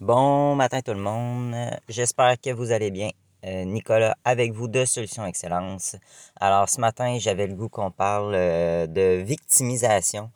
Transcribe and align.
Bon 0.00 0.54
matin 0.56 0.82
tout 0.82 0.92
le 0.92 1.00
monde, 1.00 1.54
j'espère 1.88 2.38
que 2.38 2.50
vous 2.50 2.70
allez 2.70 2.90
bien. 2.90 3.12
Euh, 3.46 3.64
Nicolas 3.64 4.14
avec 4.24 4.52
vous 4.52 4.68
de 4.68 4.84
Solutions 4.84 5.24
Excellence. 5.24 5.96
Alors 6.38 6.68
ce 6.68 6.82
matin, 6.82 7.16
j'avais 7.18 7.46
le 7.46 7.54
goût 7.54 7.70
qu'on 7.70 7.90
parle 7.90 8.34
euh, 8.34 8.86
de 8.86 9.22
victimisation. 9.22 10.30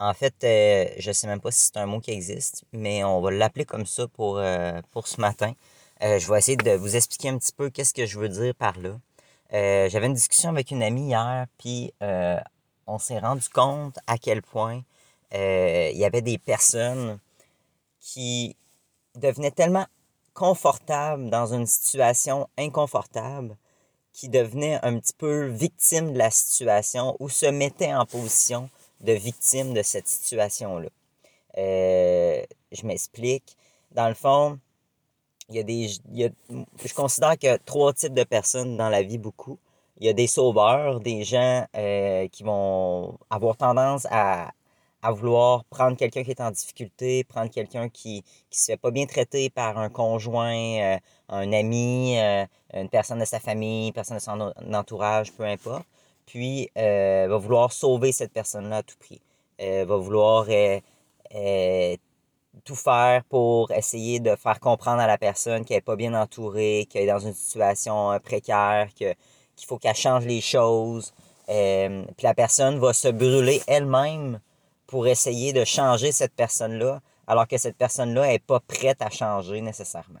En 0.00 0.14
fait, 0.14 0.34
euh, 0.42 0.86
je 0.98 1.12
sais 1.12 1.28
même 1.28 1.40
pas 1.40 1.52
si 1.52 1.66
c'est 1.66 1.76
un 1.76 1.86
mot 1.86 2.00
qui 2.00 2.10
existe, 2.10 2.64
mais 2.72 3.04
on 3.04 3.20
va 3.20 3.30
l'appeler 3.30 3.64
comme 3.64 3.86
ça 3.86 4.08
pour, 4.08 4.42
pour 4.90 5.06
ce 5.06 5.20
matin. 5.20 5.52
je 6.00 6.28
vais 6.28 6.38
essayer 6.38 6.56
de 6.56 6.72
vous 6.72 6.96
expliquer 6.96 7.28
un 7.28 7.38
petit 7.38 7.52
peu 7.52 7.70
qu'est-ce 7.70 7.94
que 7.94 8.06
je 8.06 8.18
veux 8.18 8.28
dire 8.28 8.52
par 8.56 8.74
là. 8.80 8.98
J'avais 9.88 10.06
une 10.06 10.14
discussion 10.14 10.50
avec 10.50 10.72
une 10.72 10.82
amie 10.82 11.10
hier, 11.10 11.46
puis 11.58 11.92
on 12.88 12.98
s'est 12.98 13.20
rendu 13.20 13.48
compte 13.48 13.96
à 14.08 14.18
quel 14.18 14.42
point 14.42 14.82
il 15.32 15.96
y 15.96 16.04
avait 16.04 16.22
des 16.22 16.38
personnes 16.38 17.20
qui 18.00 18.56
devenaient 19.16 19.50
tellement 19.50 19.86
confortables 20.34 21.30
dans 21.30 21.54
une 21.54 21.66
situation 21.66 22.48
inconfortable 22.58 23.56
qu'ils 24.12 24.30
devenaient 24.30 24.78
un 24.82 24.98
petit 24.98 25.12
peu 25.12 25.46
victimes 25.46 26.12
de 26.12 26.18
la 26.18 26.30
situation 26.30 27.16
ou 27.20 27.28
se 27.28 27.46
mettaient 27.46 27.94
en 27.94 28.06
position 28.06 28.70
de 29.00 29.12
victime 29.12 29.74
de 29.74 29.82
cette 29.82 30.08
situation-là. 30.08 30.88
Euh, 31.58 32.42
je 32.72 32.86
m'explique. 32.86 33.56
Dans 33.92 34.08
le 34.08 34.14
fond, 34.14 34.58
il 35.48 35.56
y 35.56 35.58
a 35.58 35.62
des. 35.62 35.88
je 36.84 36.94
considère 36.94 37.36
qu'il 37.36 37.48
y 37.48 37.52
a 37.52 37.58
trois 37.58 37.92
types 37.92 38.14
de 38.14 38.24
personnes 38.24 38.76
dans 38.76 38.88
la 38.88 39.02
vie, 39.02 39.18
beaucoup. 39.18 39.58
Il 39.98 40.06
y 40.06 40.08
a 40.08 40.12
des 40.12 40.26
sauveurs, 40.26 41.00
des 41.00 41.22
gens 41.22 41.66
euh, 41.76 42.26
qui 42.28 42.42
vont 42.42 43.18
avoir 43.30 43.56
tendance 43.56 44.06
à 44.10 44.50
à 45.04 45.12
vouloir 45.12 45.64
prendre 45.64 45.98
quelqu'un 45.98 46.24
qui 46.24 46.30
est 46.30 46.40
en 46.40 46.50
difficulté, 46.50 47.24
prendre 47.24 47.50
quelqu'un 47.50 47.90
qui 47.90 48.24
ne 48.50 48.56
se 48.56 48.64
fait 48.64 48.78
pas 48.78 48.90
bien 48.90 49.04
traiter 49.04 49.50
par 49.50 49.76
un 49.76 49.90
conjoint, 49.90 50.56
euh, 50.56 50.96
un 51.28 51.52
ami, 51.52 52.18
euh, 52.18 52.46
une 52.72 52.88
personne 52.88 53.18
de 53.18 53.26
sa 53.26 53.38
famille, 53.38 53.88
une 53.88 53.92
personne 53.92 54.16
de 54.16 54.22
son 54.22 54.52
entourage, 54.72 55.30
peu 55.34 55.44
importe. 55.44 55.84
Puis, 56.24 56.70
euh, 56.78 57.26
va 57.28 57.36
vouloir 57.36 57.70
sauver 57.70 58.12
cette 58.12 58.32
personne-là 58.32 58.78
à 58.78 58.82
tout 58.82 58.96
prix. 58.98 59.20
va 59.58 59.96
vouloir 59.96 60.46
tout 62.64 62.74
faire 62.74 63.24
pour 63.24 63.70
essayer 63.72 64.20
de 64.20 64.34
faire 64.36 64.58
comprendre 64.58 65.02
à 65.02 65.06
la 65.06 65.18
personne 65.18 65.66
qu'elle 65.66 65.78
n'est 65.78 65.80
pas 65.82 65.96
bien 65.96 66.14
entourée, 66.14 66.86
qu'elle 66.88 67.02
est 67.02 67.12
dans 67.12 67.18
une 67.18 67.34
situation 67.34 68.18
précaire, 68.20 68.88
qu'il 68.94 69.14
faut 69.66 69.78
qu'elle 69.78 69.94
change 69.94 70.24
les 70.24 70.40
choses. 70.40 71.12
puis 71.46 72.24
la 72.24 72.34
personne 72.34 72.78
va 72.78 72.94
se 72.94 73.08
brûler 73.08 73.60
elle-même 73.66 74.40
pour 74.86 75.06
essayer 75.06 75.52
de 75.52 75.64
changer 75.64 76.12
cette 76.12 76.34
personne-là, 76.34 77.00
alors 77.26 77.48
que 77.48 77.56
cette 77.56 77.76
personne-là 77.76 78.26
n'est 78.28 78.38
pas 78.38 78.60
prête 78.60 79.00
à 79.02 79.10
changer 79.10 79.60
nécessairement. 79.60 80.20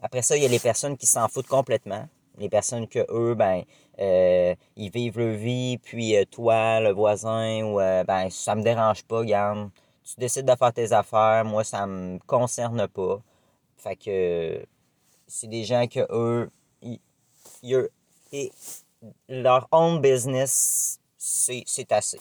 Après 0.00 0.22
ça, 0.22 0.36
il 0.36 0.42
y 0.42 0.46
a 0.46 0.48
les 0.48 0.58
personnes 0.58 0.96
qui 0.96 1.06
s'en 1.06 1.28
foutent 1.28 1.46
complètement. 1.46 2.06
Les 2.38 2.50
personnes 2.50 2.86
que 2.86 3.06
eux, 3.10 3.34
ben, 3.34 3.62
euh, 3.98 4.54
ils 4.76 4.90
vivent 4.90 5.18
leur 5.18 5.36
vie, 5.36 5.78
puis 5.78 6.16
euh, 6.16 6.24
toi, 6.30 6.80
le 6.80 6.92
voisin, 6.92 7.62
ou 7.64 7.80
euh, 7.80 8.04
ben, 8.04 8.28
ça 8.28 8.54
me 8.54 8.62
dérange 8.62 9.04
pas, 9.04 9.24
garde. 9.24 9.70
Tu 10.04 10.14
décides 10.18 10.46
de 10.46 10.54
faire 10.54 10.72
tes 10.72 10.92
affaires, 10.92 11.44
moi, 11.44 11.64
ça 11.64 11.86
me 11.86 12.18
concerne 12.26 12.86
pas. 12.88 13.20
Fait 13.78 13.96
que 13.96 14.64
c'est 15.26 15.48
des 15.48 15.64
gens 15.64 15.86
que 15.86 16.00
eux, 16.10 16.50
leur 19.28 19.66
own 19.72 20.00
business, 20.00 21.00
c'est 21.16 21.92
assez. 21.92 22.18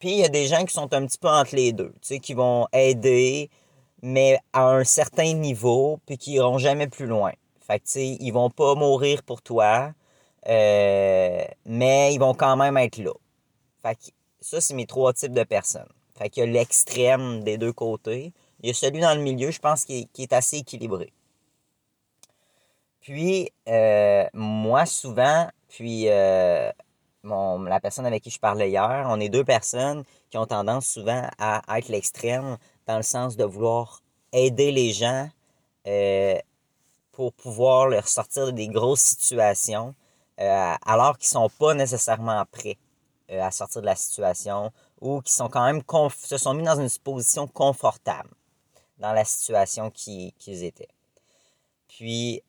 Puis 0.00 0.12
il 0.12 0.18
y 0.18 0.24
a 0.24 0.28
des 0.28 0.46
gens 0.46 0.64
qui 0.64 0.72
sont 0.72 0.92
un 0.94 1.06
petit 1.06 1.18
peu 1.18 1.28
entre 1.28 1.54
les 1.54 1.72
deux, 1.72 1.92
tu 2.00 2.08
sais, 2.14 2.18
qui 2.18 2.32
vont 2.32 2.66
aider, 2.72 3.50
mais 4.02 4.38
à 4.54 4.66
un 4.70 4.82
certain 4.82 5.34
niveau, 5.34 6.00
puis 6.06 6.16
qui 6.16 6.32
iront 6.32 6.58
jamais 6.58 6.88
plus 6.88 7.06
loin. 7.06 7.32
Fait 7.60 7.78
que, 7.78 7.84
tu 7.84 7.90
sais, 7.92 8.16
ils 8.18 8.32
vont 8.32 8.48
pas 8.48 8.74
mourir 8.74 9.22
pour 9.22 9.42
toi, 9.42 9.92
euh, 10.48 11.44
mais 11.66 12.14
ils 12.14 12.18
vont 12.18 12.34
quand 12.34 12.56
même 12.56 12.78
être 12.78 12.96
là. 12.96 13.12
Fait 13.82 13.94
que 13.94 14.00
ça, 14.40 14.60
c'est 14.62 14.74
mes 14.74 14.86
trois 14.86 15.12
types 15.12 15.34
de 15.34 15.44
personnes. 15.44 15.88
Fait 16.18 16.30
qu'il 16.30 16.44
y 16.44 16.48
a 16.48 16.50
l'extrême 16.50 17.44
des 17.44 17.58
deux 17.58 17.72
côtés. 17.72 18.32
Il 18.62 18.68
y 18.68 18.70
a 18.70 18.74
celui 18.74 19.00
dans 19.00 19.14
le 19.14 19.20
milieu, 19.20 19.50
je 19.50 19.58
pense, 19.58 19.84
qui 19.84 20.08
est, 20.18 20.32
assez 20.32 20.58
équilibré. 20.58 21.12
Puis, 23.02 23.50
euh, 23.68 24.26
moi, 24.32 24.86
souvent, 24.86 25.48
puis 25.68 26.08
euh, 26.08 26.70
la 27.24 27.80
personne 27.80 28.06
avec 28.06 28.22
qui 28.22 28.30
je 28.30 28.38
parlais 28.38 28.70
hier, 28.70 29.06
on 29.08 29.20
est 29.20 29.28
deux 29.28 29.44
personnes 29.44 30.04
qui 30.30 30.38
ont 30.38 30.46
tendance 30.46 30.86
souvent 30.86 31.28
à 31.38 31.78
être 31.78 31.88
l'extrême 31.88 32.56
dans 32.86 32.96
le 32.96 33.02
sens 33.02 33.36
de 33.36 33.44
vouloir 33.44 34.00
aider 34.32 34.72
les 34.72 34.92
gens 34.92 35.28
euh, 35.86 36.38
pour 37.12 37.32
pouvoir 37.32 37.88
leur 37.88 38.08
sortir 38.08 38.52
des 38.52 38.68
grosses 38.68 39.00
situations 39.00 39.94
euh, 40.40 40.74
alors 40.86 41.18
qu'ils 41.18 41.28
ne 41.36 41.42
sont 41.42 41.50
pas 41.50 41.74
nécessairement 41.74 42.44
prêts 42.50 42.78
euh, 43.30 43.42
à 43.42 43.50
sortir 43.50 43.82
de 43.82 43.86
la 43.86 43.96
situation 43.96 44.72
ou 45.00 45.20
qui 45.20 45.32
sont 45.32 45.48
quand 45.48 45.64
même 45.64 45.82
se 46.16 46.38
sont 46.38 46.54
mis 46.54 46.62
dans 46.62 46.80
une 46.80 46.88
position 47.02 47.46
confortable 47.46 48.30
dans 48.98 49.12
la 49.12 49.24
situation 49.24 49.90
qu'ils 49.90 50.64
étaient. 50.64 50.88
Puis, 51.88 52.42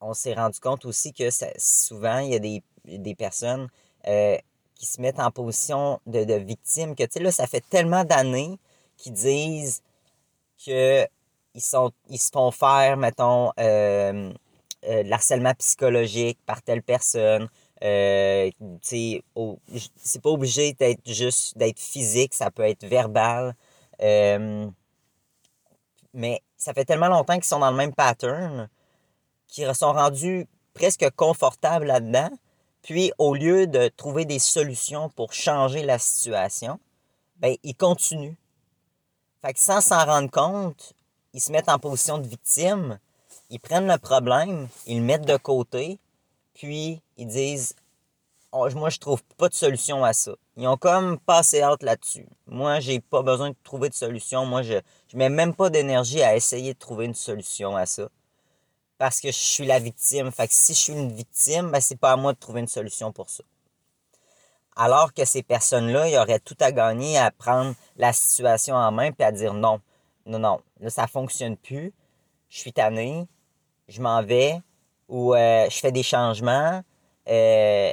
on 0.00 0.12
s'est 0.12 0.34
rendu 0.34 0.60
compte 0.60 0.84
aussi 0.84 1.12
que 1.12 1.28
souvent, 1.58 2.18
il 2.18 2.32
y 2.32 2.34
a 2.34 2.38
des, 2.38 2.62
des 2.84 3.14
personnes 3.14 3.68
euh, 4.08 4.36
qui 4.74 4.86
se 4.86 5.00
mettent 5.00 5.20
en 5.20 5.30
position 5.30 6.00
de, 6.06 6.24
de 6.24 6.34
victime, 6.34 6.94
que 6.94 7.02
tu 7.04 7.12
sais, 7.12 7.20
là, 7.20 7.32
ça 7.32 7.46
fait 7.46 7.64
tellement 7.68 8.04
d'années 8.04 8.58
qu'ils 8.96 9.14
disent 9.14 9.82
qu'ils 10.58 11.08
sont, 11.58 11.92
ils 12.08 12.18
se 12.18 12.30
font 12.30 12.50
faire, 12.50 12.96
mettons, 12.96 13.52
euh, 13.58 14.32
euh 14.84 15.02
l'harcèlement 15.04 15.54
psychologique 15.54 16.38
par 16.46 16.62
telle 16.62 16.82
personne. 16.82 17.48
Euh, 17.84 18.50
c'est 18.82 19.22
pas 20.22 20.30
obligé 20.30 20.72
d'être 20.74 21.10
juste 21.10 21.56
d'être 21.58 21.80
physique, 21.80 22.34
ça 22.34 22.50
peut 22.50 22.64
être 22.64 22.84
verbal. 22.86 23.54
Mais 26.14 26.42
ça 26.56 26.72
fait 26.72 26.84
tellement 26.84 27.08
longtemps 27.08 27.34
qu'ils 27.34 27.44
sont 27.44 27.58
dans 27.58 27.70
le 27.70 27.76
même 27.76 27.94
pattern 27.94 28.68
qu'ils 29.48 29.74
sont 29.74 29.92
rendus 29.92 30.46
presque 30.74 31.08
confortables 31.16 31.86
là-dedans 31.86 32.30
puis, 32.86 33.10
au 33.18 33.34
lieu 33.34 33.66
de 33.66 33.88
trouver 33.88 34.26
des 34.26 34.38
solutions 34.38 35.08
pour 35.08 35.32
changer 35.32 35.82
la 35.82 35.98
situation, 35.98 36.78
ben, 37.38 37.56
ils 37.64 37.74
continuent. 37.74 38.36
Fait 39.42 39.54
que 39.54 39.58
sans 39.58 39.80
s'en 39.80 40.04
rendre 40.04 40.30
compte, 40.30 40.92
ils 41.34 41.40
se 41.40 41.50
mettent 41.50 41.68
en 41.68 41.80
position 41.80 42.18
de 42.18 42.28
victime, 42.28 43.00
ils 43.50 43.58
prennent 43.58 43.88
le 43.88 43.98
problème, 43.98 44.68
ils 44.86 44.98
le 44.98 45.02
mettent 45.02 45.26
de 45.26 45.36
côté, 45.36 45.98
puis 46.54 47.02
ils 47.16 47.26
disent 47.26 47.74
oh, 48.52 48.68
Moi, 48.76 48.90
je 48.90 48.98
trouve 48.98 49.24
pas 49.36 49.48
de 49.48 49.54
solution 49.54 50.04
à 50.04 50.12
ça. 50.12 50.36
Ils 50.56 50.68
ont 50.68 50.76
comme 50.76 51.18
passé 51.18 51.64
out 51.64 51.82
là-dessus. 51.82 52.28
Moi, 52.46 52.78
j'ai 52.78 53.00
pas 53.00 53.22
besoin 53.22 53.50
de 53.50 53.56
trouver 53.64 53.88
de 53.88 53.94
solution. 53.94 54.46
Moi, 54.46 54.62
je, 54.62 54.74
je 55.08 55.16
mets 55.16 55.28
même 55.28 55.56
pas 55.56 55.70
d'énergie 55.70 56.22
à 56.22 56.36
essayer 56.36 56.74
de 56.74 56.78
trouver 56.78 57.06
une 57.06 57.14
solution 57.14 57.76
à 57.76 57.84
ça 57.84 58.08
parce 58.98 59.20
que 59.20 59.28
je 59.28 59.38
suis 59.38 59.66
la 59.66 59.78
victime. 59.78 60.30
Fait 60.32 60.48
que 60.48 60.54
si 60.54 60.74
je 60.74 60.78
suis 60.78 60.92
une 60.92 61.12
victime, 61.12 61.70
ben, 61.70 61.80
c'est 61.80 61.98
pas 61.98 62.12
à 62.12 62.16
moi 62.16 62.32
de 62.32 62.38
trouver 62.38 62.60
une 62.60 62.68
solution 62.68 63.12
pour 63.12 63.30
ça. 63.30 63.44
Alors 64.76 65.14
que 65.14 65.24
ces 65.24 65.42
personnes-là, 65.42 66.08
ils 66.08 66.18
auraient 66.18 66.38
tout 66.40 66.56
à 66.60 66.70
gagner 66.70 67.16
à 67.18 67.30
prendre 67.30 67.74
la 67.96 68.12
situation 68.12 68.74
en 68.74 68.92
main 68.92 69.10
et 69.18 69.24
à 69.24 69.32
dire 69.32 69.54
non, 69.54 69.80
non, 70.26 70.38
non, 70.38 70.60
là, 70.80 70.90
ça 70.90 71.06
fonctionne 71.06 71.56
plus. 71.56 71.92
Je 72.50 72.58
suis 72.58 72.72
tanné, 72.72 73.26
je 73.88 74.00
m'en 74.02 74.22
vais 74.22 74.60
ou 75.08 75.34
euh, 75.34 75.66
je 75.70 75.76
fais 75.78 75.92
des 75.92 76.02
changements. 76.02 76.82
Euh, 77.28 77.92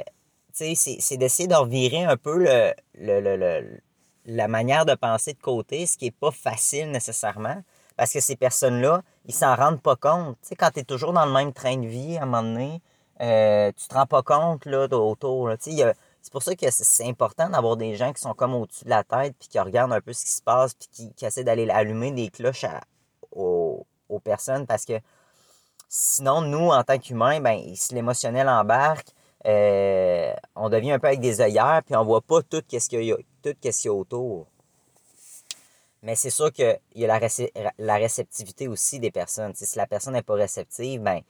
c'est, 0.52 0.74
c'est 0.74 1.16
d'essayer 1.16 1.48
de 1.48 1.54
revirer 1.54 2.04
un 2.04 2.16
peu 2.16 2.38
le, 2.38 2.74
le, 2.94 3.36
le, 3.36 3.80
la 4.26 4.48
manière 4.48 4.84
de 4.84 4.94
penser 4.94 5.32
de 5.32 5.40
côté, 5.40 5.86
ce 5.86 5.96
qui 5.96 6.06
n'est 6.06 6.10
pas 6.10 6.30
facile 6.30 6.90
nécessairement. 6.90 7.62
Parce 7.96 8.12
que 8.12 8.20
ces 8.20 8.36
personnes-là, 8.36 9.02
ils 9.26 9.34
s'en 9.34 9.54
rendent 9.54 9.80
pas 9.80 9.96
compte. 9.96 10.36
Tu 10.42 10.48
sais, 10.48 10.56
quand 10.56 10.70
tu 10.72 10.80
es 10.80 10.84
toujours 10.84 11.12
dans 11.12 11.26
le 11.26 11.32
même 11.32 11.52
train 11.52 11.76
de 11.76 11.86
vie, 11.86 12.16
à 12.18 12.22
un 12.22 12.26
moment 12.26 12.42
donné, 12.42 12.82
euh, 13.20 13.70
tu 13.76 13.86
te 13.86 13.94
rends 13.94 14.06
pas 14.06 14.22
compte 14.22 14.66
là, 14.66 14.86
autour. 14.92 15.50
Tu 15.62 15.76
sais, 15.76 15.94
c'est 16.20 16.32
pour 16.32 16.42
ça 16.42 16.54
que 16.56 16.70
c'est 16.70 17.06
important 17.06 17.48
d'avoir 17.50 17.76
des 17.76 17.96
gens 17.96 18.12
qui 18.12 18.20
sont 18.20 18.34
comme 18.34 18.54
au-dessus 18.54 18.84
de 18.84 18.90
la 18.90 19.04
tête, 19.04 19.36
puis 19.38 19.48
qui 19.48 19.58
regardent 19.58 19.92
un 19.92 20.00
peu 20.00 20.12
ce 20.12 20.24
qui 20.24 20.32
se 20.32 20.42
passe, 20.42 20.74
puis 20.74 21.12
qui, 21.14 21.24
essaient 21.24 21.44
d'aller 21.44 21.68
allumer 21.68 22.10
des 22.12 22.28
cloches 22.30 22.66
aux, 23.30 23.86
personnes. 24.24 24.66
Parce 24.66 24.84
que 24.84 24.94
sinon, 25.88 26.40
nous, 26.40 26.70
en 26.70 26.82
tant 26.82 26.98
qu'humains, 26.98 27.40
ben, 27.40 27.60
si 27.74 27.94
l'émotionnel 27.94 28.48
embarque, 28.48 29.08
euh, 29.46 30.32
on 30.54 30.70
devient 30.70 30.92
un 30.92 30.98
peu 30.98 31.08
avec 31.08 31.20
des 31.20 31.40
œillères, 31.40 31.82
puis 31.84 31.94
on 31.94 32.04
voit 32.04 32.22
pas 32.22 32.42
tout 32.42 32.62
ce 32.66 32.88
qu'il 32.88 33.02
y, 33.02 33.08
y, 33.08 33.88
a 33.88 33.92
autour. 33.92 34.46
Mais 36.04 36.16
c'est 36.16 36.30
sûr 36.30 36.52
qu'il 36.52 36.78
y 36.96 37.06
a 37.06 37.18
la, 37.78 37.94
réceptivité 37.96 38.68
aussi 38.68 39.00
des 39.00 39.10
personnes. 39.10 39.52
si 39.54 39.78
la 39.78 39.86
personne 39.86 40.12
n'est 40.12 40.22
pas 40.22 40.34
réceptive, 40.34 41.00
ben, 41.00 41.20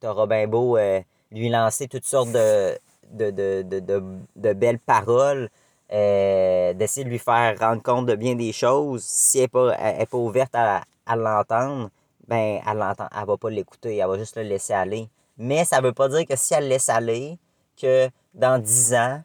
tu 0.00 0.06
auras 0.06 0.26
bien 0.26 0.46
beau 0.46 0.76
euh, 0.76 1.00
lui 1.30 1.48
lancer 1.48 1.88
toutes 1.88 2.04
sortes 2.04 2.30
de, 2.30 2.78
de, 3.10 4.52
belles 4.52 4.80
paroles, 4.80 5.48
euh, 5.90 6.74
d'essayer 6.74 7.04
de 7.04 7.08
lui 7.08 7.18
faire 7.18 7.58
rendre 7.58 7.82
compte 7.82 8.04
de 8.04 8.14
bien 8.16 8.34
des 8.34 8.52
choses. 8.52 9.02
Si 9.02 9.38
elle 9.38 9.44
n'est 9.44 9.48
pas, 9.48 9.74
pas, 10.06 10.18
ouverte 10.18 10.54
à, 10.54 10.84
l'entendre, 11.16 11.88
ben, 12.26 12.60
elle 12.66 12.84
elle 13.18 13.26
va 13.26 13.36
pas 13.38 13.48
l'écouter, 13.48 13.96
elle 13.96 14.08
va 14.08 14.18
juste 14.18 14.36
le 14.36 14.42
laisser 14.42 14.74
aller. 14.74 15.08
Mais 15.38 15.64
ça 15.64 15.80
veut 15.80 15.94
pas 15.94 16.10
dire 16.10 16.26
que 16.26 16.36
si 16.36 16.52
elle 16.52 16.64
le 16.64 16.68
laisse 16.68 16.90
aller, 16.90 17.38
que 17.80 18.10
dans 18.34 18.60
10 18.60 18.94
ans, 18.94 19.22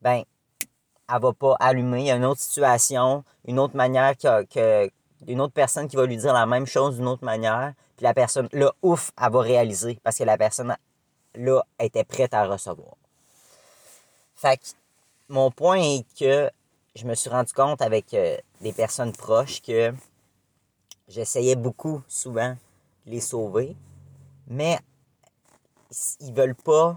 ben, 0.00 0.24
elle 1.08 1.20
va 1.20 1.32
pas 1.32 1.56
allumer. 1.60 2.00
Il 2.00 2.06
y 2.06 2.10
a 2.10 2.16
une 2.16 2.24
autre 2.24 2.40
situation, 2.40 3.24
une 3.46 3.58
autre 3.58 3.76
manière 3.76 4.16
que, 4.16 4.44
que 4.44 4.90
une 5.26 5.40
autre 5.40 5.52
personne 5.52 5.88
qui 5.88 5.96
va 5.96 6.06
lui 6.06 6.16
dire 6.16 6.32
la 6.32 6.46
même 6.46 6.66
chose 6.66 6.96
d'une 6.96 7.08
autre 7.08 7.24
manière. 7.24 7.74
Puis 7.96 8.04
la 8.04 8.14
personne, 8.14 8.48
là, 8.52 8.72
ouf, 8.82 9.12
elle 9.20 9.32
va 9.32 9.40
réaliser 9.40 9.98
parce 10.02 10.18
que 10.18 10.24
la 10.24 10.36
personne, 10.36 10.76
là, 11.34 11.62
était 11.78 12.04
prête 12.04 12.34
à 12.34 12.44
recevoir. 12.46 12.96
Fait 14.34 14.56
que 14.56 14.64
mon 15.28 15.50
point 15.50 15.78
est 15.78 16.06
que 16.18 16.50
je 16.96 17.04
me 17.06 17.14
suis 17.14 17.30
rendu 17.30 17.52
compte 17.52 17.80
avec 17.80 18.12
euh, 18.14 18.36
des 18.60 18.72
personnes 18.72 19.12
proches 19.12 19.62
que 19.62 19.92
j'essayais 21.08 21.56
beaucoup, 21.56 22.02
souvent, 22.08 22.56
de 23.06 23.10
les 23.10 23.20
sauver, 23.20 23.76
mais 24.48 24.78
ils 26.20 26.32
veulent 26.32 26.54
pas. 26.54 26.96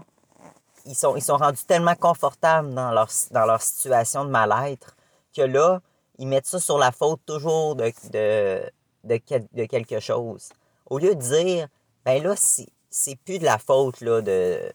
Ils 0.86 0.94
sont, 0.94 1.16
ils 1.16 1.22
sont 1.22 1.36
rendus 1.36 1.64
tellement 1.66 1.94
confortables 1.94 2.72
dans 2.72 2.92
leur, 2.92 3.08
dans 3.32 3.44
leur 3.44 3.60
situation 3.60 4.24
de 4.24 4.30
mal-être 4.30 4.96
que 5.34 5.42
là, 5.42 5.80
ils 6.18 6.26
mettent 6.26 6.46
ça 6.46 6.60
sur 6.60 6.78
la 6.78 6.92
faute 6.92 7.20
toujours 7.26 7.76
de, 7.76 7.92
de, 8.12 8.62
de, 9.04 9.64
quelque 9.66 10.00
chose. 10.00 10.48
Au 10.88 10.98
lieu 10.98 11.14
de 11.14 11.20
dire, 11.20 11.68
ben 12.04 12.22
là, 12.22 12.34
c'est 12.36 13.16
plus 13.16 13.38
de 13.38 13.44
la 13.44 13.58
faute 13.58 14.00
là, 14.00 14.22
de. 14.22 14.72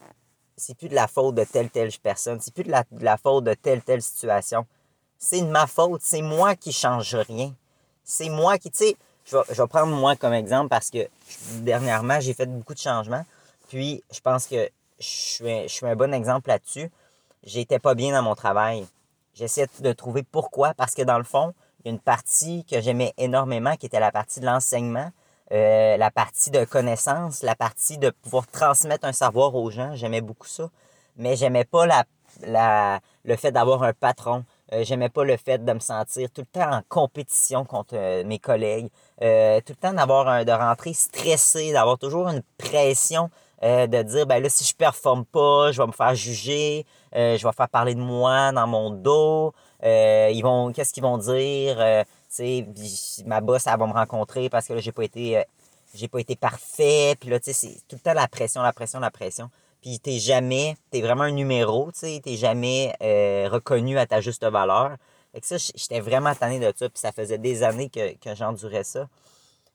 C'est 0.57 0.77
plus 0.77 0.89
de 0.89 0.95
la 0.95 1.07
faute 1.07 1.35
de 1.35 1.43
telle, 1.43 1.69
telle 1.71 1.91
personne. 2.03 2.39
C'est 2.39 2.53
plus 2.53 2.63
de 2.63 2.71
la, 2.71 2.83
de 2.91 3.03
la 3.03 3.17
faute 3.17 3.45
de 3.45 3.53
telle, 3.55 3.81
telle 3.81 4.01
situation. 4.01 4.67
C'est 5.17 5.41
de 5.41 5.47
ma 5.47 5.65
faute. 5.65 6.01
C'est 6.03 6.21
moi 6.21 6.55
qui 6.55 6.71
change 6.71 7.15
rien. 7.15 7.51
C'est 8.03 8.29
moi 8.29 8.59
qui, 8.59 8.69
tu 8.69 8.85
sais, 8.85 8.97
je 9.25 9.37
vais, 9.37 9.43
je 9.49 9.61
vais, 9.61 9.67
prendre 9.67 9.95
moi 9.95 10.15
comme 10.15 10.33
exemple 10.33 10.69
parce 10.69 10.91
que 10.91 11.07
dernièrement, 11.61 12.19
j'ai 12.19 12.33
fait 12.33 12.45
beaucoup 12.45 12.73
de 12.73 12.79
changements. 12.79 13.25
Puis, 13.69 14.03
je 14.11 14.19
pense 14.19 14.45
que 14.45 14.69
je 15.01 15.67
suis, 15.67 15.85
un 15.85 15.95
bon 15.95 16.13
exemple 16.13 16.49
là-dessus. 16.49 16.91
J'étais 17.43 17.79
pas 17.79 17.95
bien 17.95 18.13
dans 18.13 18.21
mon 18.21 18.35
travail. 18.35 18.85
J'essaie 19.33 19.67
de 19.79 19.93
trouver 19.93 20.23
pourquoi, 20.23 20.73
parce 20.73 20.93
que 20.93 21.01
dans 21.01 21.17
le 21.17 21.23
fond, 21.23 21.53
il 21.79 21.87
y 21.87 21.89
a 21.89 21.93
une 21.93 21.99
partie 21.99 22.63
que 22.65 22.79
j'aimais 22.81 23.13
énormément, 23.17 23.75
qui 23.75 23.87
était 23.87 23.99
la 23.99 24.11
partie 24.11 24.39
de 24.39 24.45
l'enseignement, 24.45 25.11
euh, 25.51 25.97
la 25.97 26.11
partie 26.11 26.51
de 26.51 26.63
connaissance, 26.63 27.41
la 27.41 27.55
partie 27.55 27.97
de 27.97 28.11
pouvoir 28.11 28.47
transmettre 28.47 29.05
un 29.05 29.13
savoir 29.13 29.55
aux 29.55 29.71
gens. 29.71 29.95
J'aimais 29.95 30.21
beaucoup 30.21 30.47
ça. 30.47 30.69
Mais 31.17 31.35
j'aimais 31.35 31.65
pas 31.65 31.85
la, 31.85 32.05
la, 32.41 32.99
le 33.25 33.35
fait 33.35 33.51
d'avoir 33.51 33.83
un 33.83 33.93
patron. 33.93 34.45
Euh, 34.71 34.83
j'aimais 34.83 35.09
pas 35.09 35.23
le 35.23 35.35
fait 35.35 35.63
de 35.65 35.73
me 35.73 35.79
sentir 35.79 36.29
tout 36.31 36.41
le 36.41 36.59
temps 36.59 36.71
en 36.71 36.81
compétition 36.87 37.65
contre 37.65 37.95
euh, 37.97 38.23
mes 38.23 38.39
collègues. 38.39 38.89
tout 39.17 39.73
le 39.73 39.75
temps 39.81 39.93
d'avoir 39.93 40.45
de 40.45 40.51
rentrer 40.51 40.93
stressé, 40.93 41.73
d'avoir 41.73 41.97
toujours 41.97 42.29
une 42.29 42.43
pression 42.57 43.29
euh, 43.63 43.87
de 43.87 44.01
dire 44.01 44.25
ben 44.25 44.41
là 44.41 44.49
si 44.49 44.63
je 44.63 44.73
performe 44.75 45.25
pas, 45.25 45.71
je 45.71 45.81
vais 45.81 45.87
me 45.87 45.91
faire 45.91 46.15
juger, 46.15 46.85
euh, 47.15 47.37
je 47.37 47.45
vais 47.47 47.53
faire 47.53 47.69
parler 47.69 47.95
de 47.95 47.99
moi 47.99 48.51
dans 48.51 48.67
mon 48.67 48.89
dos, 48.89 49.53
euh, 49.83 50.29
ils 50.33 50.41
vont 50.41 50.71
qu'est-ce 50.71 50.93
qu'ils 50.93 51.03
vont 51.03 51.17
dire, 51.17 51.77
tu 51.77 52.05
sais 52.29 52.67
ma 53.25 53.41
boss 53.41 53.67
elle 53.67 53.77
va 53.77 53.87
me 53.87 53.93
rencontrer 53.93 54.49
parce 54.49 54.67
que 54.67 54.73
là 54.73 54.79
j'ai 54.79 54.91
pas 54.91 55.03
été 55.03 55.43
j'ai 55.93 56.07
pas 56.07 56.19
été 56.19 56.35
parfait, 56.35 57.15
puis 57.19 57.29
là 57.29 57.39
tu 57.39 57.53
sais 57.53 57.53
c'est 57.53 57.81
tout 57.87 57.95
le 57.95 57.99
temps 57.99 58.13
la 58.13 58.27
pression, 58.27 58.61
la 58.61 58.73
pression, 58.73 58.99
la 58.99 59.11
pression. 59.11 59.49
Puis 59.81 59.99
t'es 59.99 60.19
jamais, 60.19 60.75
t'es 60.91 61.01
vraiment 61.01 61.23
un 61.23 61.31
numéro, 61.31 61.91
tu 61.91 61.99
sais, 62.01 62.21
t'es 62.23 62.35
jamais 62.35 62.93
reconnu 63.49 63.97
à 63.97 64.05
ta 64.05 64.21
juste 64.21 64.45
valeur. 64.45 64.95
Fait 65.33 65.41
que 65.41 65.47
ça, 65.47 65.57
j'étais 65.57 66.01
vraiment 66.01 66.35
tanné 66.35 66.59
de 66.59 66.71
ça, 66.75 66.89
puis 66.89 66.99
ça 66.99 67.11
faisait 67.11 67.37
des 67.37 67.63
années 67.63 67.89
que, 67.89 68.13
que 68.17 68.35
j'endurais 68.35 68.83
ça. 68.83 69.07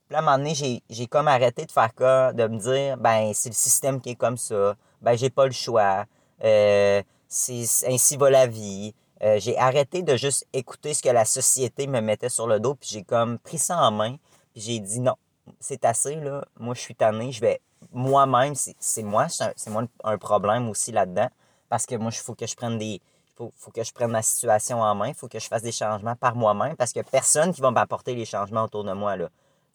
Puis 0.06 0.12
là, 0.12 0.18
à 0.18 0.22
un 0.22 0.24
moment 0.24 0.38
donné, 0.38 0.82
j'ai 0.88 1.06
comme 1.08 1.26
arrêté 1.26 1.66
de 1.66 1.72
faire 1.72 1.92
cas, 1.92 2.32
de 2.32 2.46
me 2.46 2.58
dire, 2.58 2.96
ben, 2.96 3.32
c'est 3.34 3.48
le 3.48 3.54
système 3.54 4.00
qui 4.00 4.10
est 4.10 4.14
comme 4.14 4.36
ça. 4.36 4.76
Ben, 5.02 5.16
j'ai 5.16 5.30
pas 5.30 5.46
le 5.46 5.52
choix. 5.52 6.04
Euh, 6.44 7.02
ainsi 7.28 8.16
va 8.16 8.30
la 8.30 8.46
vie. 8.46 8.94
Euh, 9.24 9.40
j'ai 9.40 9.58
arrêté 9.58 10.02
de 10.02 10.16
juste 10.16 10.46
écouter 10.52 10.94
ce 10.94 11.02
que 11.02 11.08
la 11.08 11.24
société 11.24 11.88
me 11.88 12.00
mettait 12.00 12.28
sur 12.28 12.46
le 12.46 12.60
dos, 12.60 12.74
puis 12.76 12.88
j'ai 12.92 13.02
comme 13.02 13.38
pris 13.38 13.58
ça 13.58 13.78
en 13.78 13.90
main, 13.90 14.16
puis 14.52 14.60
j'ai 14.60 14.78
dit 14.78 15.00
non, 15.00 15.14
c'est 15.58 15.84
assez, 15.84 16.16
là. 16.16 16.44
Moi, 16.60 16.74
je 16.74 16.80
suis 16.80 16.94
tanné, 16.94 17.32
je 17.32 17.40
vais 17.40 17.60
moi-même, 17.92 18.54
c'est 18.54 19.02
moi, 19.02 19.26
c'est 19.28 19.70
moi 19.70 19.84
un 20.04 20.18
problème 20.18 20.68
aussi 20.68 20.92
là-dedans, 20.92 21.28
parce 21.68 21.86
que 21.86 21.96
moi, 21.96 22.10
il 22.12 22.18
faut 22.18 22.34
que 22.34 22.46
je 22.46 22.54
prenne 22.54 22.78
des. 22.78 23.00
Faut, 23.36 23.52
faut 23.56 23.70
que 23.70 23.82
je 23.82 23.92
prenne 23.92 24.10
ma 24.10 24.22
situation 24.22 24.80
en 24.80 24.94
main, 24.94 25.08
il 25.08 25.14
faut 25.14 25.28
que 25.28 25.38
je 25.38 25.46
fasse 25.46 25.62
des 25.62 25.72
changements 25.72 26.16
par 26.16 26.36
moi-même, 26.36 26.76
parce 26.76 26.92
que 26.92 27.00
personne 27.00 27.52
qui 27.52 27.60
va 27.60 27.70
m'apporter 27.70 28.14
les 28.14 28.24
changements 28.24 28.64
autour 28.64 28.84
de 28.84 28.92
moi, 28.92 29.16
là 29.16 29.28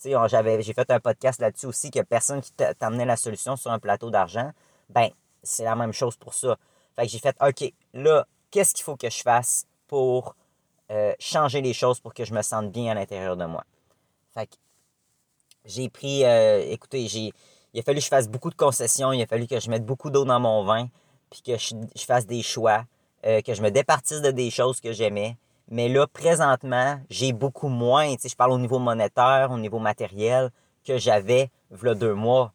j'avais, 0.03 0.61
j'ai 0.61 0.73
fait 0.73 0.89
un 0.91 0.99
podcast 0.99 1.39
là-dessus 1.41 1.67
aussi 1.67 1.91
que 1.91 2.01
personne 2.01 2.41
qui 2.41 2.51
t'amenait 2.53 3.05
la 3.05 3.17
solution 3.17 3.55
sur 3.55 3.71
un 3.71 3.79
plateau 3.79 4.09
d'argent. 4.09 4.51
Ben, 4.89 5.09
c'est 5.43 5.63
la 5.63 5.75
même 5.75 5.93
chose 5.93 6.17
pour 6.17 6.33
ça. 6.33 6.57
Fait 6.95 7.03
que 7.03 7.11
j'ai 7.11 7.19
fait, 7.19 7.35
OK, 7.41 7.73
là, 7.93 8.25
qu'est-ce 8.49 8.73
qu'il 8.73 8.83
faut 8.83 8.95
que 8.95 9.09
je 9.09 9.21
fasse 9.21 9.65
pour 9.87 10.35
euh, 10.91 11.13
changer 11.19 11.61
les 11.61 11.73
choses 11.73 11.99
pour 11.99 12.13
que 12.13 12.25
je 12.25 12.33
me 12.33 12.41
sente 12.41 12.71
bien 12.71 12.91
à 12.91 12.95
l'intérieur 12.95 13.37
de 13.37 13.45
moi? 13.45 13.63
Fait 14.33 14.47
que 14.47 14.55
j'ai 15.65 15.89
pris, 15.89 16.25
euh, 16.25 16.63
écoutez, 16.69 17.07
j'ai, 17.07 17.31
il 17.73 17.79
a 17.79 17.83
fallu 17.83 17.99
que 17.99 18.03
je 18.03 18.09
fasse 18.09 18.27
beaucoup 18.27 18.49
de 18.49 18.55
concessions, 18.55 19.11
il 19.13 19.21
a 19.21 19.27
fallu 19.27 19.47
que 19.47 19.59
je 19.59 19.69
mette 19.69 19.85
beaucoup 19.85 20.09
d'eau 20.09 20.25
dans 20.25 20.39
mon 20.39 20.63
vin, 20.63 20.89
puis 21.29 21.41
que 21.41 21.57
je, 21.57 22.05
fasse 22.05 22.25
des 22.25 22.41
choix, 22.41 22.85
euh, 23.25 23.41
que 23.41 23.53
je 23.53 23.61
me 23.61 23.71
départisse 23.71 24.21
de 24.21 24.31
des 24.31 24.49
choses 24.49 24.81
que 24.81 24.91
j'aimais, 24.91 25.37
mais 25.71 25.89
là, 25.89 26.05
présentement, 26.05 26.99
j'ai 27.09 27.33
beaucoup 27.33 27.69
moins, 27.69 28.15
tu 28.17 28.29
je 28.29 28.35
parle 28.35 28.51
au 28.51 28.59
niveau 28.59 28.77
monétaire, 28.77 29.49
au 29.51 29.57
niveau 29.57 29.79
matériel, 29.79 30.51
que 30.85 30.97
j'avais 30.97 31.49
v'là 31.71 31.95
deux 31.95 32.13
mois. 32.13 32.53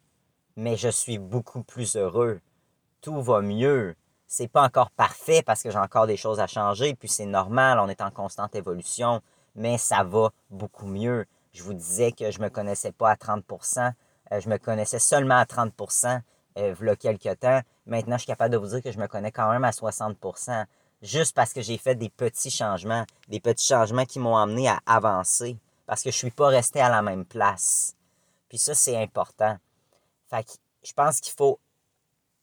Mais 0.55 0.77
je 0.77 0.89
suis 0.89 1.17
beaucoup 1.17 1.63
plus 1.63 1.97
heureux. 1.97 2.39
Tout 3.01 3.21
va 3.21 3.41
mieux. 3.41 3.95
C'est 4.27 4.47
pas 4.47 4.63
encore 4.63 4.91
parfait 4.91 5.43
parce 5.43 5.61
que 5.61 5.71
j'ai 5.71 5.77
encore 5.77 6.07
des 6.07 6.17
choses 6.17 6.39
à 6.39 6.47
changer, 6.47 6.95
puis 6.95 7.09
c'est 7.09 7.25
normal, 7.25 7.79
on 7.79 7.89
est 7.89 8.01
en 8.01 8.11
constante 8.11 8.55
évolution, 8.55 9.21
mais 9.55 9.77
ça 9.77 10.03
va 10.03 10.31
beaucoup 10.49 10.87
mieux. 10.87 11.25
Je 11.53 11.63
vous 11.63 11.73
disais 11.73 12.11
que 12.11 12.31
je 12.31 12.39
me 12.39 12.49
connaissais 12.49 12.91
pas 12.91 13.11
à 13.11 13.15
30% 13.15 13.93
euh, 14.31 14.39
je 14.41 14.49
me 14.49 14.57
connaissais 14.57 14.99
seulement 14.99 15.35
à 15.35 15.45
30% 15.45 16.21
euh, 16.57 16.73
v'là 16.73 16.95
quelques 16.95 17.39
temps. 17.39 17.61
Maintenant, 17.85 18.15
je 18.15 18.21
suis 18.23 18.27
capable 18.27 18.51
de 18.51 18.57
vous 18.57 18.67
dire 18.67 18.81
que 18.81 18.91
je 18.91 18.99
me 18.99 19.07
connais 19.07 19.31
quand 19.31 19.49
même 19.51 19.63
à 19.63 19.71
60 19.71 20.17
juste 21.01 21.35
parce 21.35 21.53
que 21.53 21.61
j'ai 21.61 21.77
fait 21.77 21.95
des 21.95 22.09
petits 22.09 22.51
changements, 22.51 23.05
des 23.27 23.39
petits 23.39 23.65
changements 23.65 24.05
qui 24.05 24.19
m'ont 24.19 24.37
amené 24.37 24.67
à 24.67 24.79
avancer, 24.85 25.57
parce 25.85 26.03
que 26.03 26.11
je 26.11 26.17
suis 26.17 26.31
pas 26.31 26.47
resté 26.47 26.81
à 26.81 26.89
la 26.89 27.01
même 27.01 27.25
place. 27.25 27.95
Puis 28.49 28.57
ça, 28.57 28.73
c'est 28.73 29.01
important. 29.01 29.57
Fait 30.29 30.43
que 30.43 30.51
je 30.83 30.93
pense 30.93 31.19
qu'il 31.19 31.33
faut, 31.33 31.59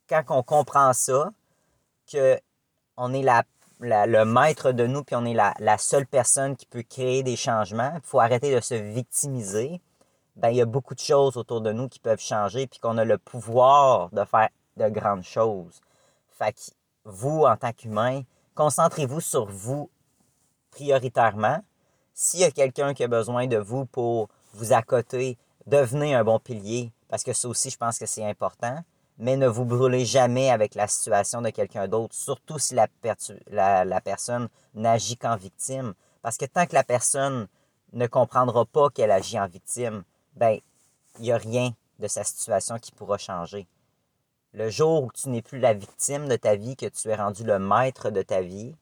quand 0.09 0.23
on 0.29 0.43
comprend 0.43 0.93
ça, 0.93 1.31
que 2.11 2.39
on 2.97 3.13
est 3.13 3.23
la, 3.23 3.45
le 3.81 4.25
maître 4.25 4.73
de 4.73 4.87
nous, 4.87 5.03
puis 5.03 5.17
on 5.17 5.25
est 5.25 5.35
la, 5.35 5.55
la, 5.59 5.79
seule 5.79 6.07
personne 6.07 6.57
qui 6.57 6.67
peut 6.67 6.83
créer 6.83 7.23
des 7.23 7.37
changements, 7.37 7.93
il 7.95 8.03
faut 8.03 8.21
arrêter 8.21 8.55
de 8.55 8.61
se 8.61 8.75
victimiser. 8.75 9.81
Ben, 10.37 10.51
il 10.51 10.57
y 10.57 10.61
a 10.61 10.67
beaucoup 10.67 10.95
de 10.95 11.01
choses 11.01 11.37
autour 11.37 11.61
de 11.61 11.73
nous 11.73 11.89
qui 11.89 11.99
peuvent 11.99 12.21
changer, 12.21 12.67
puis 12.67 12.79
qu'on 12.79 12.99
a 12.99 13.05
le 13.05 13.19
pouvoir 13.19 14.11
de 14.11 14.25
faire 14.25 14.49
de 14.77 14.89
grandes 14.89 15.23
choses. 15.23 15.81
Fait 16.39 16.53
que 16.53 16.61
vous, 17.05 17.45
en 17.45 17.57
tant 17.57 17.73
qu'humain, 17.73 18.23
Concentrez-vous 18.55 19.21
sur 19.21 19.47
vous 19.47 19.91
prioritairement. 20.71 21.59
S'il 22.13 22.41
y 22.41 22.45
a 22.45 22.53
quelqu'un 22.53 22.95
qui 22.95 23.03
a 23.03 23.09
besoin 23.09 23.49
de 23.49 23.57
vous 23.57 23.85
pour 23.87 24.29
vous 24.53 24.73
accoter, 24.73 25.37
devenez 25.67 26.15
un 26.15 26.23
bon 26.23 26.39
pilier, 26.39 26.93
parce 27.09 27.25
que 27.25 27.33
ça 27.33 27.49
aussi, 27.49 27.71
je 27.71 27.77
pense 27.77 27.99
que 27.99 28.07
c'est 28.07 28.25
important. 28.25 28.79
Mais 29.19 29.37
ne 29.37 29.49
vous 29.49 29.65
brûlez 29.65 30.05
jamais 30.05 30.51
avec 30.51 30.75
la 30.77 30.87
situation 30.87 31.43
de 31.43 31.51
quelqu'un 31.51 31.89
d'autre, 31.89 32.15
surtout 32.15 32.59
si 32.59 32.75
la, 32.75 32.89
la, 33.85 34.01
personne 34.01 34.49
n'agit 34.75 35.17
qu'en 35.17 35.37
victime. 35.37 35.95
Parce 36.23 36.37
que 36.37 36.47
tant 36.47 36.67
que 36.67 36.75
la 36.75 36.85
personne 36.85 37.49
ne 37.93 38.07
comprendra 38.07 38.65
pas 38.65 38.91
qu'elle 38.91 39.13
agit 39.13 39.39
en 39.39 39.47
victime, 39.47 40.03
ben, 40.35 40.59
il 41.19 41.23
n'y 41.23 41.33
a 41.33 41.37
rien 41.37 41.71
de 42.01 42.09
sa 42.09 42.25
situation 42.25 42.79
qui 42.79 42.91
pourra 42.91 43.19
changer. 43.19 43.69
Le 44.55 44.71
jour 44.71 45.03
où 45.03 45.11
tu 45.13 45.31
n'es 45.31 45.43
plus 45.43 45.59
la 45.59 45.75
victime 45.75 46.29
de 46.29 46.37
ta 46.37 46.55
vie, 46.55 46.77
que 46.77 46.87
tu 46.87 47.09
es 47.09 47.17
rendu 47.17 47.43
le 47.43 47.59
maître 47.59 48.11
de 48.11 48.23
ta 48.23 48.41
vie, 48.41 48.73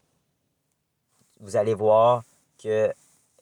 vous 1.41 1.57
allez 1.57 1.73
voir 1.73 2.25
qu'il 2.59 2.93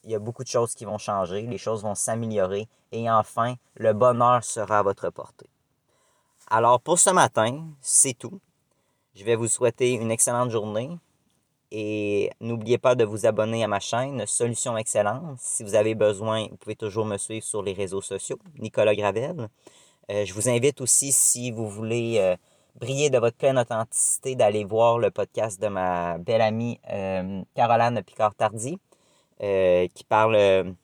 y 0.05 0.15
a 0.15 0.19
beaucoup 0.21 0.45
de 0.45 0.49
choses 0.49 0.75
qui 0.77 0.85
vont 0.85 0.97
changer, 0.97 1.43
les 1.43 1.59
choses 1.59 1.83
vont 1.83 1.97
s'améliorer 1.97 2.69
et 2.93 3.11
enfin, 3.11 3.57
le 3.75 3.93
bonheur 3.95 4.45
sera 4.45 4.79
à 4.79 4.83
votre 4.85 5.11
portée. 5.11 5.49
Alors 6.49 6.81
pour 6.81 7.01
ce 7.01 7.11
matin, 7.11 7.67
c'est 7.81 8.15
tout. 8.15 8.41
Je 9.17 9.25
vais 9.25 9.35
vous 9.35 9.49
souhaiter 9.49 9.95
une 9.95 10.13
excellente 10.13 10.51
journée 10.51 10.89
et 11.73 12.31
n'oubliez 12.41 12.79
pas 12.79 12.95
de 12.95 13.05
vous 13.05 13.27
abonner 13.27 13.65
à 13.65 13.69
ma 13.69 13.81
chaîne 13.81 14.25
Solutions 14.25 14.77
Excellence. 14.77 15.41
Si 15.41 15.65
vous 15.65 15.75
avez 15.75 15.97
besoin, 15.97 16.47
vous 16.49 16.57
pouvez 16.57 16.77
toujours 16.77 17.07
me 17.07 17.17
suivre 17.17 17.45
sur 17.45 17.61
les 17.61 17.73
réseaux 17.73 18.01
sociaux, 18.01 18.39
Nicolas 18.57 18.95
Gravel. 18.95 19.49
Euh, 20.11 20.25
je 20.25 20.35
vous 20.35 20.49
invite 20.49 20.81
aussi, 20.81 21.13
si 21.13 21.53
vous 21.53 21.69
voulez 21.69 22.17
euh, 22.19 22.37
briller 22.75 23.11
de 23.11 23.19
votre 23.19 23.37
pleine 23.37 23.59
authenticité, 23.59 24.35
d'aller 24.35 24.65
voir 24.65 24.99
le 24.99 25.11
podcast 25.11 25.61
de 25.61 25.69
ma 25.69 26.19
belle 26.19 26.41
amie 26.41 26.81
euh, 26.91 27.43
Caroline 27.55 28.03
Picard-Tardy, 28.03 28.79
qui 29.39 30.05
parle 30.05 30.75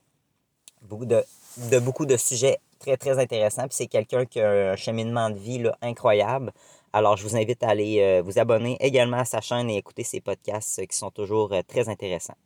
de, 0.83 1.79
beaucoup 1.81 2.07
de 2.07 2.17
sujets 2.17 2.59
très, 2.79 2.97
très 2.97 3.19
intéressant. 3.19 3.63
Puis 3.63 3.73
c'est 3.73 3.87
quelqu'un 3.87 4.25
qui 4.25 4.41
a 4.41 4.73
un 4.73 4.77
cheminement 4.77 5.29
de 5.29 5.39
vie 5.39 5.69
incroyable. 5.83 6.53
Alors, 6.93 7.17
je 7.17 7.25
vous 7.25 7.37
invite 7.37 7.63
à 7.63 7.71
aller 7.71 8.23
vous 8.23 8.39
abonner 8.39 8.79
également 8.81 9.19
à 9.19 9.27
sa 9.27 9.43
chaîne 9.43 9.69
et 9.69 9.77
écouter 9.77 10.05
ses 10.05 10.21
podcasts 10.21 10.87
qui 10.87 10.97
sont 10.97 11.11
toujours 11.11 11.53
très 11.69 11.91
intéressants. 11.91 12.37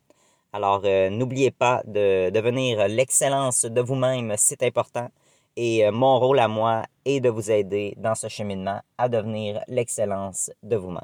Alors, 0.53 0.83
n'oubliez 0.83 1.53
pas 1.53 1.83
de 1.87 2.31
devenir 2.31 2.89
l'excellence 2.89 3.65
de 3.65 3.81
vous-même, 3.81 4.35
c'est 4.37 4.65
important. 4.65 5.11
Et 5.57 5.91
mon 5.91 6.19
rôle 6.19 6.39
à 6.39 6.49
moi 6.49 6.85
est 7.05 7.21
de 7.21 7.29
vous 7.29 7.51
aider 7.51 7.95
dans 7.97 8.15
ce 8.15 8.29
cheminement 8.29 8.81
à 8.97 9.09
devenir 9.09 9.61
l'excellence 9.69 10.51
de 10.63 10.77
vous-même. 10.77 11.03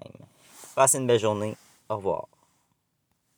Passez 0.74 0.98
une 0.98 1.06
belle 1.06 1.20
journée. 1.20 1.56
Au 1.88 1.96
revoir. 1.96 2.28